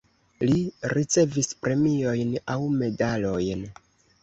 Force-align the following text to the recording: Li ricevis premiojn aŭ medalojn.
Li 0.51 0.61
ricevis 0.93 1.51
premiojn 1.67 2.33
aŭ 2.55 2.59
medalojn. 2.83 3.65